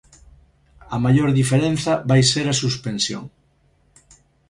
A 0.95 0.97
maior 1.05 1.29
diferenza 1.39 1.93
vai 2.09 2.21
ser 2.31 2.45
a 2.49 2.59
suspensión. 2.63 3.23